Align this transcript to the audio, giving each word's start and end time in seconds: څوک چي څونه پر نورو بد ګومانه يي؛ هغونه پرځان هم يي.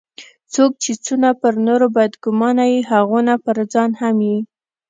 څوک 0.53 0.71
چي 0.83 0.91
څونه 1.05 1.29
پر 1.41 1.53
نورو 1.67 1.87
بد 1.95 2.11
ګومانه 2.23 2.63
يي؛ 2.71 2.79
هغونه 2.91 3.33
پرځان 3.47 3.89
هم 4.01 4.17
يي. 4.29 4.39